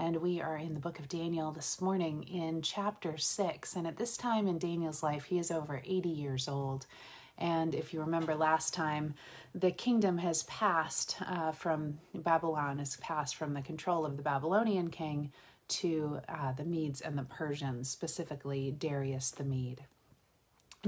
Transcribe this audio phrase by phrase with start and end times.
[0.00, 3.76] And we are in the book of Daniel this morning in chapter 6.
[3.76, 6.86] And at this time in Daniel's life, he is over 80 years old.
[7.36, 9.12] And if you remember last time,
[9.54, 14.88] the kingdom has passed uh, from Babylon, has passed from the control of the Babylonian
[14.88, 15.32] king
[15.68, 19.84] to uh, the Medes and the Persians, specifically Darius the Mede.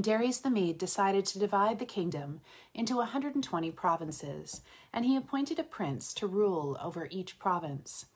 [0.00, 2.40] Darius the Mede decided to divide the kingdom
[2.72, 8.06] into 120 provinces, and he appointed a prince to rule over each province.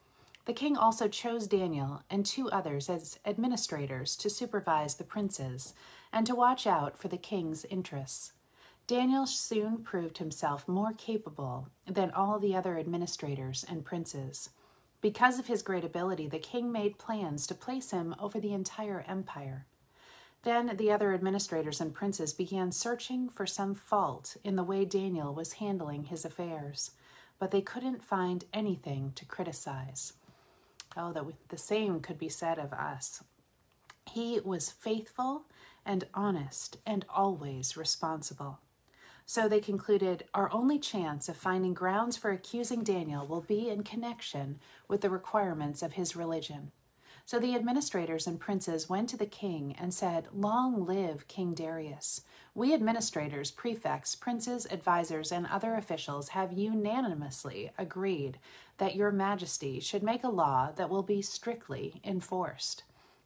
[0.47, 5.73] The king also chose Daniel and two others as administrators to supervise the princes
[6.13, 8.31] and to watch out for the king's interests.
[8.87, 14.51] Daniel soon proved himself more capable than all the other administrators and princes.
[15.01, 19.03] Because of his great ability, the king made plans to place him over the entire
[19.05, 19.65] empire.
[20.43, 25.33] Then the other administrators and princes began searching for some fault in the way Daniel
[25.33, 26.91] was handling his affairs,
[27.37, 30.13] but they couldn't find anything to criticize.
[30.95, 33.23] Oh, that the same could be said of us.
[34.09, 35.43] He was faithful
[35.85, 38.59] and honest and always responsible.
[39.25, 43.83] So they concluded our only chance of finding grounds for accusing Daniel will be in
[43.83, 46.71] connection with the requirements of his religion.
[47.27, 52.21] So the administrators and princes went to the king and said, Long live King Darius.
[52.55, 58.39] We administrators, prefects, princes, advisers, and other officials have unanimously agreed
[58.77, 62.83] that your majesty should make a law that will be strictly enforced.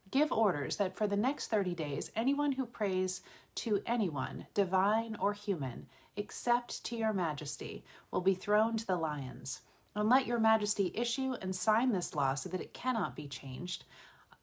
[0.09, 3.21] Give orders that for the next 30 days, anyone who prays
[3.53, 5.85] to anyone, divine or human,
[6.15, 9.61] except to your majesty, will be thrown to the lions.
[9.95, 13.83] And let your majesty issue and sign this law so that it cannot be changed,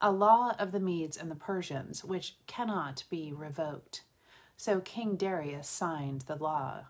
[0.00, 4.02] a law of the Medes and the Persians, which cannot be revoked.
[4.56, 6.84] So King Darius signed the law.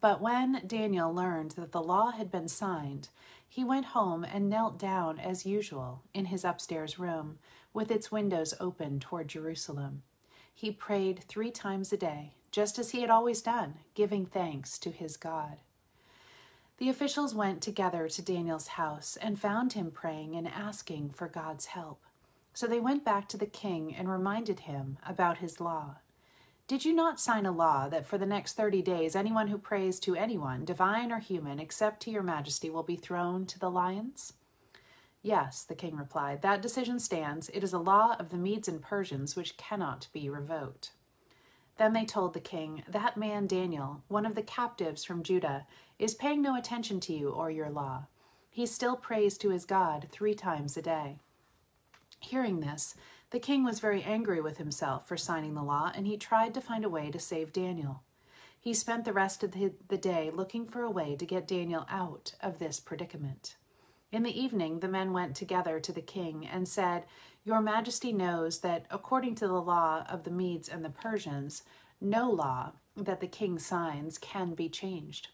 [0.00, 3.08] But when Daniel learned that the law had been signed,
[3.48, 7.38] he went home and knelt down as usual in his upstairs room,
[7.72, 10.02] with its windows open toward Jerusalem.
[10.54, 14.90] He prayed three times a day, just as he had always done, giving thanks to
[14.90, 15.62] his God.
[16.80, 21.66] The officials went together to Daniel's house and found him praying and asking for God's
[21.66, 22.00] help.
[22.54, 25.96] So they went back to the king and reminded him about his law.
[26.66, 30.00] Did you not sign a law that for the next thirty days anyone who prays
[30.00, 34.32] to anyone, divine or human, except to your majesty, will be thrown to the lions?
[35.20, 37.50] Yes, the king replied, that decision stands.
[37.50, 40.92] It is a law of the Medes and Persians which cannot be revoked.
[41.80, 45.66] Then they told the king, That man Daniel, one of the captives from Judah,
[45.98, 48.04] is paying no attention to you or your law.
[48.50, 51.20] He still prays to his God three times a day.
[52.18, 52.94] Hearing this,
[53.30, 56.60] the king was very angry with himself for signing the law, and he tried to
[56.60, 58.02] find a way to save Daniel.
[58.60, 62.34] He spent the rest of the day looking for a way to get Daniel out
[62.42, 63.56] of this predicament.
[64.12, 67.04] In the evening, the men went together to the king and said,
[67.44, 71.62] your Majesty knows that according to the law of the Medes and the Persians,
[72.00, 75.28] no law that the king signs can be changed.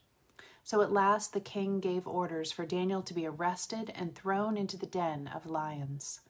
[0.62, 4.76] So at last the king gave orders for Daniel to be arrested and thrown into
[4.76, 6.20] the den of lions.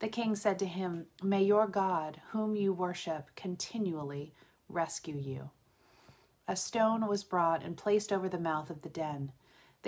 [0.00, 4.32] The king said to him, May your God, whom you worship, continually
[4.68, 5.50] rescue you.
[6.46, 9.32] A stone was brought and placed over the mouth of the den.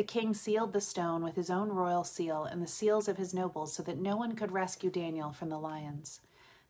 [0.00, 3.34] The king sealed the stone with his own royal seal and the seals of his
[3.34, 6.22] nobles so that no one could rescue Daniel from the lions.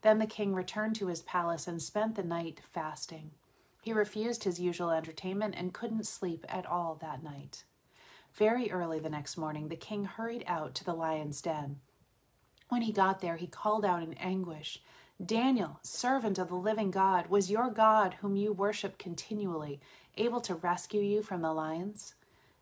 [0.02, 3.30] Then the king returned to his palace and spent the night fasting.
[3.82, 7.62] He refused his usual entertainment and couldn't sleep at all that night.
[8.34, 11.78] Very early the next morning, the king hurried out to the lion's den.
[12.68, 14.82] When he got there, he called out in anguish,
[15.24, 19.80] Daniel, servant of the living God, was your God, whom you worship continually,
[20.16, 22.16] able to rescue you from the lions?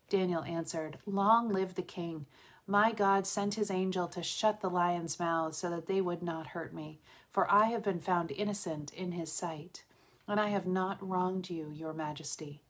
[0.09, 2.25] Daniel answered, Long live the king.
[2.65, 6.47] My God sent his angel to shut the lions' mouths so that they would not
[6.47, 6.99] hurt me,
[7.31, 9.83] for I have been found innocent in his sight,
[10.27, 12.61] and I have not wronged you, your majesty.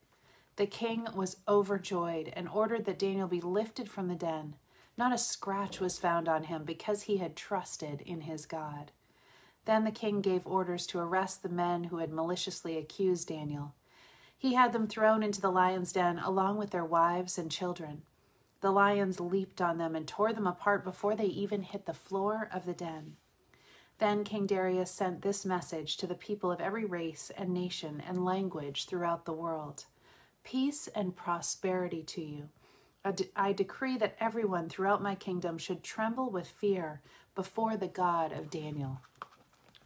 [0.55, 4.55] The king was overjoyed and ordered that Daniel be lifted from the den.
[4.97, 8.91] Not a scratch was found on him because he had trusted in his God.
[9.65, 13.73] Then the king gave orders to arrest the men who had maliciously accused Daniel.
[14.39, 18.03] He had them thrown into the lion's den along with their wives and children.
[18.61, 22.49] The lions leaped on them and tore them apart before they even hit the floor
[22.51, 23.17] of the den.
[23.97, 28.23] Then King Darius sent this message to the people of every race and nation and
[28.23, 29.85] language throughout the world
[30.45, 32.49] Peace and prosperity to you.
[33.35, 37.01] I decree that everyone throughout my kingdom should tremble with fear
[37.35, 39.01] before the God of Daniel.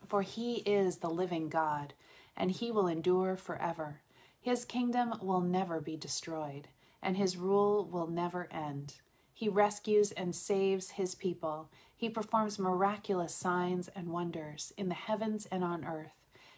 [0.08, 1.94] For he is the living God,
[2.38, 4.03] and he will endure forever.
[4.44, 6.68] His kingdom will never be destroyed,
[7.02, 8.96] and his rule will never end.
[9.34, 11.70] He rescues and saves his people.
[11.96, 16.12] He performs miraculous signs and wonders in the heavens and on earth.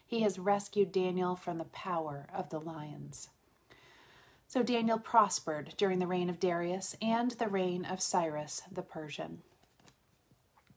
[0.04, 3.28] He has rescued Daniel from the power of the lions.
[4.48, 9.42] So Daniel prospered during the reign of Darius and the reign of Cyrus the Persian.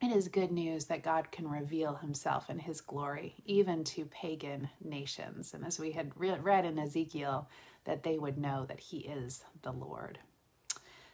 [0.01, 4.69] It is good news that God can reveal himself in his glory, even to pagan
[4.81, 5.53] nations.
[5.53, 7.49] And as we had read in Ezekiel,
[7.83, 10.19] that they would know that he is the Lord.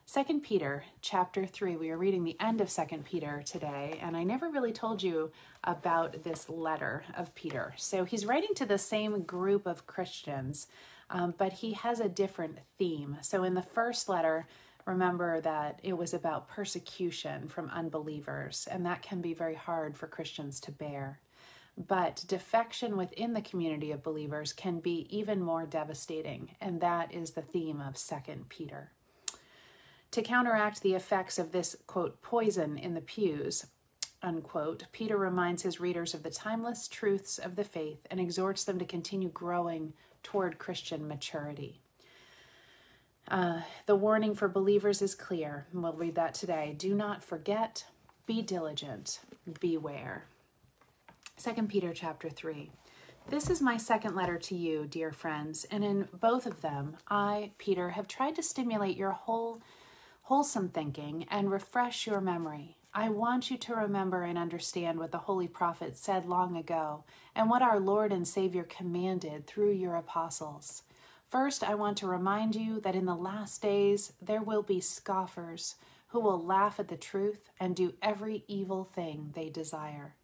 [0.06, 1.78] Second Peter chapter 3.
[1.78, 5.32] We are reading the end of Second Peter today, and I never really told you
[5.64, 7.74] about this letter of Peter.
[7.78, 10.68] So he's writing to the same group of Christians,
[11.10, 13.18] um, but he has a different theme.
[13.22, 14.46] So in the first letter,
[14.86, 20.08] remember that it was about persecution from unbelievers, and that can be very hard for
[20.08, 21.20] Christians to bear.
[21.78, 27.32] But defection within the community of believers can be even more devastating, and that is
[27.32, 28.16] the theme of 2
[28.48, 28.92] Peter.
[30.12, 33.66] To counteract the effects of this, quote, poison in the pews,
[34.24, 38.80] unquote, Peter reminds his readers of the timeless truths of the faith and exhorts them
[38.80, 39.92] to continue growing
[40.24, 41.82] toward Christian maturity.
[43.28, 45.66] Uh, the warning for believers is clear.
[45.74, 46.76] We'll read that today.
[46.78, 47.86] Do not forget,
[48.28, 49.20] be diligent,
[49.60, 50.26] beware.
[51.44, 52.70] 2 Peter chapter 3.
[53.28, 57.52] This is my second letter to you, dear friends, and in both of them, I,
[57.58, 59.62] Peter, have tried to stimulate your whole
[60.24, 62.78] wholesome thinking and refresh your memory.
[62.94, 67.04] I want you to remember and understand what the holy prophet said long ago
[67.36, 70.84] and what our Lord and Savior commanded through your apostles.
[71.30, 75.76] First, I want to remind you that in the last days there will be scoffers
[76.08, 80.16] who will laugh at the truth and do every evil thing they desire.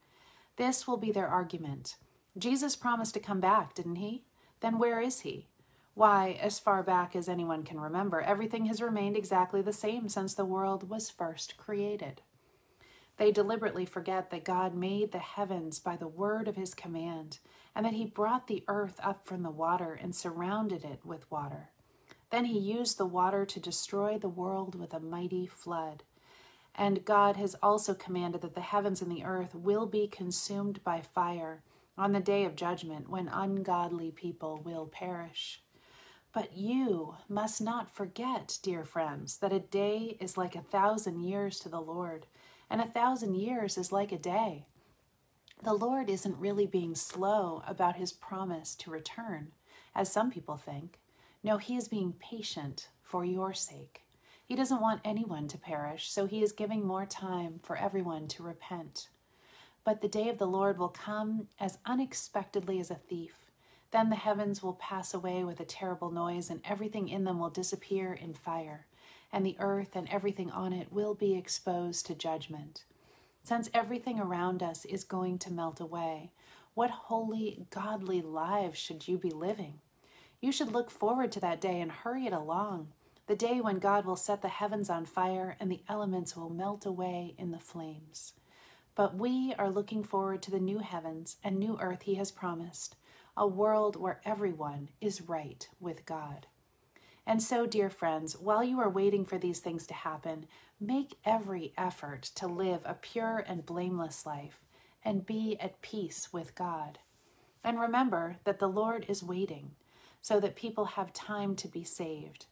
[0.57, 1.97] This will be their argument.
[2.37, 4.23] Jesus promised to come back, didn't he?
[4.61, 5.47] Then where is he?
[5.93, 10.33] Why, as far back as anyone can remember, everything has remained exactly the same since
[10.33, 12.21] the world was first created.
[13.17, 17.39] They deliberately forget that God made the heavens by the word of his command,
[17.75, 21.69] and that he brought the earth up from the water and surrounded it with water.
[22.31, 26.03] Then he used the water to destroy the world with a mighty flood.
[26.73, 31.01] And God has also commanded that the heavens and the earth will be consumed by
[31.01, 31.63] fire
[31.97, 35.61] on the day of judgment when ungodly people will perish.
[36.33, 41.59] But you must not forget, dear friends, that a day is like a thousand years
[41.59, 42.25] to the Lord,
[42.69, 44.65] and a thousand years is like a day.
[45.63, 49.51] The Lord isn't really being slow about his promise to return,
[49.93, 50.99] as some people think.
[51.43, 54.01] No, he is being patient for your sake.
[54.43, 58.43] He doesn't want anyone to perish, so he is giving more time for everyone to
[58.43, 59.09] repent.
[59.83, 63.51] But the day of the Lord will come as unexpectedly as a thief.
[63.91, 67.51] Then the heavens will pass away with a terrible noise, and everything in them will
[67.51, 68.87] disappear in fire,
[69.31, 72.83] and the earth and everything on it will be exposed to judgment.
[73.43, 76.31] Since everything around us is going to melt away,
[76.73, 79.79] what holy, godly lives should you be living?
[80.39, 82.93] You should look forward to that day and hurry it along,
[83.27, 86.85] the day when God will set the heavens on fire and the elements will melt
[86.85, 88.33] away in the flames.
[88.95, 92.95] But we are looking forward to the new heavens and new earth He has promised
[93.37, 96.47] a world where everyone is right with God.
[97.25, 100.47] And so, dear friends, while you are waiting for these things to happen,
[100.79, 104.59] make every effort to live a pure and blameless life
[105.03, 106.99] and be at peace with God.
[107.63, 109.71] And remember that the Lord is waiting
[110.21, 112.45] so that people have time to be saved.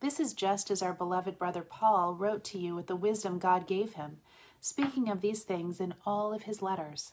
[0.00, 3.66] This is just as our beloved brother Paul wrote to you with the wisdom God
[3.66, 4.18] gave him,
[4.60, 7.12] speaking of these things in all of his letters.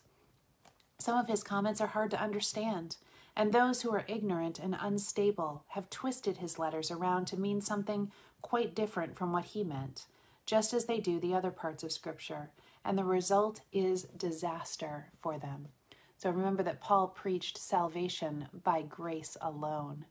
[0.99, 2.95] Some of his comments are hard to understand,
[3.37, 8.11] and those who are ignorant and unstable have twisted his letters around to mean something
[8.41, 10.07] quite different from what he meant,
[10.47, 12.49] just as they do the other parts of Scripture,
[12.83, 15.67] and the result is disaster for them.
[16.17, 20.05] So remember that Paul preached salvation by grace alone,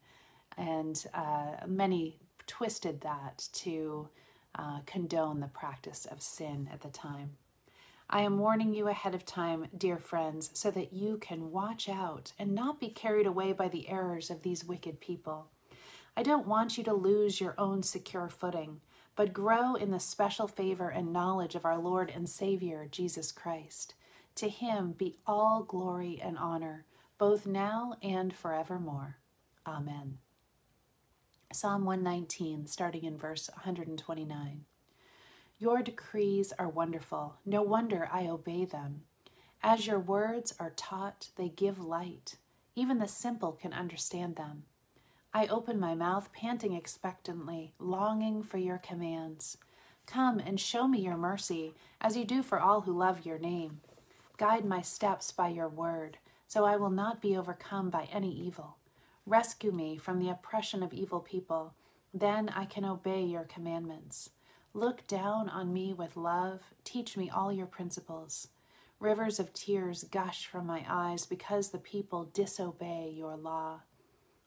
[0.57, 4.09] and uh, many twisted that to
[4.55, 7.31] uh, condone the practice of sin at the time.
[8.09, 12.33] I am warning you ahead of time, dear friends, so that you can watch out
[12.39, 15.49] and not be carried away by the errors of these wicked people.
[16.17, 18.81] I don't want you to lose your own secure footing,
[19.17, 23.95] but grow in the special favor and knowledge of our Lord and Savior, Jesus Christ.
[24.37, 26.85] To him be all glory and honor,
[27.19, 29.17] both now and forevermore.
[29.67, 30.19] Amen.
[31.53, 34.65] Psalm 119, starting in verse 129.
[35.59, 37.37] Your decrees are wonderful.
[37.47, 39.05] No wonder I obey them.
[39.63, 42.37] As your words are taught, they give light.
[42.75, 44.65] Even the simple can understand them.
[45.33, 49.57] I open my mouth, panting expectantly, longing for your commands.
[50.07, 53.81] Come and show me your mercy, as you do for all who love your name.
[54.37, 58.77] Guide my steps by your word, so I will not be overcome by any evil.
[59.25, 61.73] Rescue me from the oppression of evil people,
[62.13, 64.31] then I can obey your commandments.
[64.77, 68.49] Look down on me with love, teach me all your principles.
[69.01, 73.81] Rivers of tears gush from my eyes because the people disobey your law.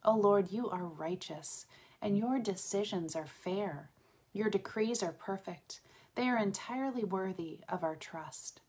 [0.03, 1.65] O Lord, you are righteous,
[2.00, 3.89] and your decisions are fair.
[4.31, 5.79] Your decrees are perfect.
[6.13, 8.62] They are entirely worthy of our trust.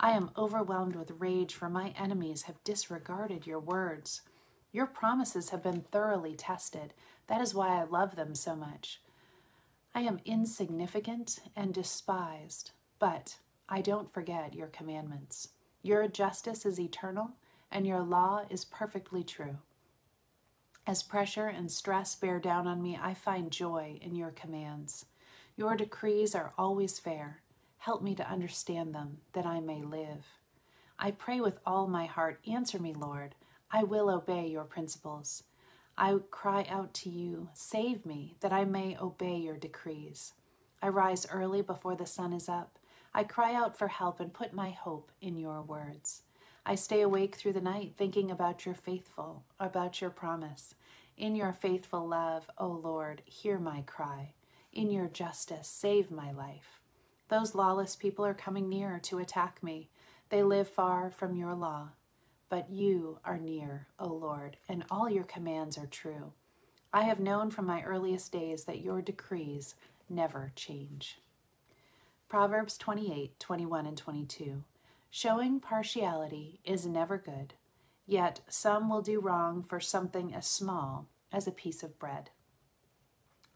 [0.00, 4.22] I am overwhelmed with rage, for my enemies have disregarded your words.
[4.72, 6.94] Your promises have been thoroughly tested.
[7.28, 9.00] That is why I love them so much.
[9.96, 15.48] I am insignificant and despised, but I don't forget your commandments.
[15.82, 17.30] Your justice is eternal,
[17.72, 19.56] and your law is perfectly true.
[20.86, 25.06] As pressure and stress bear down on me, I find joy in your commands.
[25.56, 27.40] Your decrees are always fair.
[27.78, 30.26] Help me to understand them, that I may live.
[30.98, 32.38] I pray with all my heart.
[32.46, 33.34] Answer me, Lord.
[33.70, 35.44] I will obey your principles.
[35.98, 40.34] I cry out to you, save me, that I may obey your decrees.
[40.82, 42.78] I rise early before the sun is up.
[43.14, 46.22] I cry out for help and put my hope in your words.
[46.66, 50.74] I stay awake through the night thinking about your faithful, about your promise.
[51.16, 54.34] In your faithful love, O Lord, hear my cry.
[54.74, 56.80] In your justice, save my life.
[57.28, 59.88] Those lawless people are coming near to attack me.
[60.28, 61.90] They live far from your law.
[62.48, 66.32] But you are near, O Lord, and all your commands are true.
[66.92, 69.74] I have known from my earliest days that your decrees
[70.08, 71.18] never change.
[72.28, 74.64] Proverbs 28 21 and 22.
[75.10, 77.54] Showing partiality is never good,
[78.06, 82.30] yet some will do wrong for something as small as a piece of bread.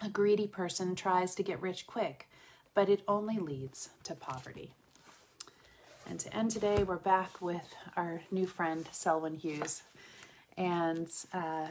[0.01, 2.29] A greedy person tries to get rich quick,
[2.75, 4.75] but it only leads to poverty.
[6.11, 9.85] And to end today, we're back with our new friend, Selwyn Hughes.
[10.57, 11.69] And uh,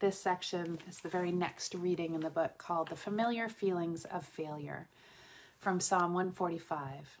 [0.00, 4.26] this section is the very next reading in the book called The Familiar Feelings of
[4.26, 4.86] Failure
[5.58, 7.16] from Psalm 145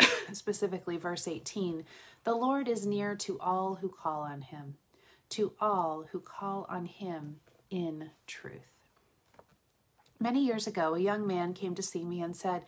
[0.32, 1.84] specifically verse 18,
[2.22, 4.76] the Lord is near to all who call on him,
[5.30, 8.70] to all who call on him in truth.
[10.20, 12.62] Many years ago, a young man came to see me and said,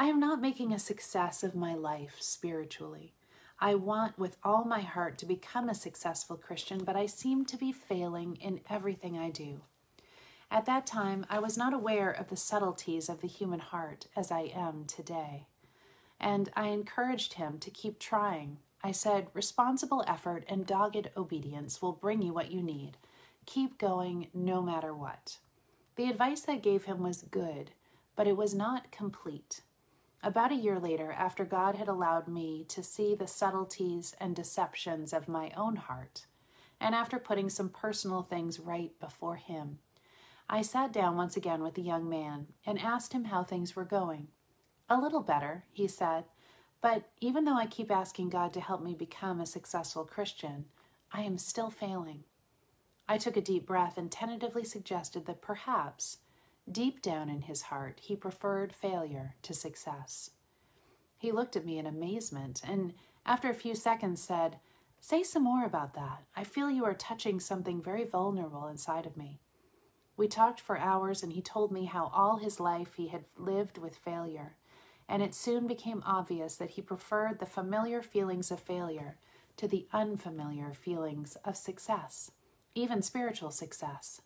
[0.00, 3.12] I am not making a success of my life spiritually.
[3.58, 7.58] I want with all my heart to become a successful Christian, but I seem to
[7.58, 9.60] be failing in everything I do.
[10.50, 14.32] At that time, I was not aware of the subtleties of the human heart as
[14.32, 15.46] I am today
[16.18, 18.58] and I encouraged him to keep trying.
[18.82, 22.96] I said, responsible effort and dogged obedience will bring you what you need.
[23.44, 25.38] Keep going no matter what.
[25.96, 27.72] The advice I gave him was good,
[28.16, 29.60] but it was not complete.
[30.22, 35.12] About a year later, after God had allowed me to see the subtleties and deceptions
[35.12, 36.26] of my own heart,
[36.78, 39.78] and after putting some personal things right before Him,
[40.52, 43.84] I sat down once again with the young man and asked him how things were
[43.84, 44.26] going.
[44.88, 46.24] A little better, he said,
[46.80, 50.64] but even though I keep asking God to help me become a successful Christian,
[51.12, 52.24] I am still failing.
[53.08, 56.18] I took a deep breath and tentatively suggested that perhaps,
[56.72, 60.30] deep down in his heart, he preferred failure to success.
[61.18, 62.94] He looked at me in amazement and,
[63.26, 64.58] after a few seconds, said,
[65.00, 66.24] Say some more about that.
[66.36, 69.40] I feel you are touching something very vulnerable inside of me.
[70.16, 73.78] We talked for hours, and he told me how all his life he had lived
[73.78, 74.56] with failure
[75.10, 79.16] and it soon became obvious that he preferred the familiar feelings of failure
[79.56, 82.30] to the unfamiliar feelings of success,
[82.76, 84.22] even spiritual success.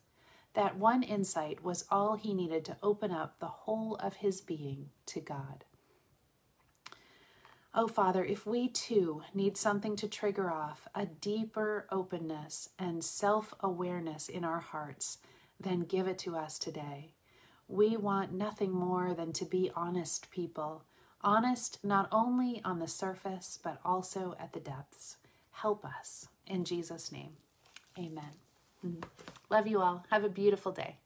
[0.55, 4.89] That one insight was all he needed to open up the whole of his being
[5.07, 5.65] to God.
[7.73, 13.53] Oh, Father, if we too need something to trigger off a deeper openness and self
[13.59, 15.17] awareness in our hearts,
[15.59, 17.11] then give it to us today.
[17.67, 20.85] We want nothing more than to be honest people,
[21.19, 25.17] honest not only on the surface, but also at the depths.
[25.51, 27.33] Help us in Jesus' name.
[27.99, 28.44] Amen.
[29.49, 30.03] Love you all.
[30.09, 30.97] Have a beautiful day.